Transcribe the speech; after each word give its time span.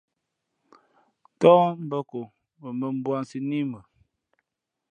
Ntαά 1.35 1.65
mbᾱ 1.87 1.97
ko 2.09 2.19
wen 2.61 2.75
bᾱ 2.79 2.87
mbūᾱsī 2.99 3.39
nā 3.47 3.55
í 3.61 3.63
mʉ. 3.71 3.79